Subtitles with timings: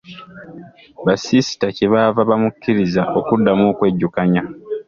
[1.05, 4.43] Basiisita kye baava bamukkiriza okuddamu okwejjukanya.